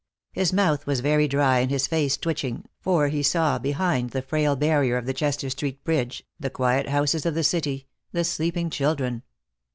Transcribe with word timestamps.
His 0.31 0.51
mouth 0.51 0.87
was 0.87 0.99
very 1.01 1.27
dry 1.27 1.59
and 1.59 1.69
his 1.69 1.85
face 1.85 2.17
twitching, 2.17 2.65
for 2.79 3.09
he 3.09 3.21
saw, 3.21 3.59
behind 3.59 4.09
the 4.09 4.23
frail 4.23 4.55
barrier 4.55 4.97
of 4.97 5.05
the 5.05 5.13
Chester 5.13 5.51
Street 5.51 5.83
bridge, 5.83 6.23
the 6.39 6.49
quiet 6.49 6.89
houses 6.89 7.23
of 7.23 7.35
the 7.35 7.43
city, 7.43 7.85
the 8.11 8.23
sleeping 8.23 8.71
children. 8.71 9.21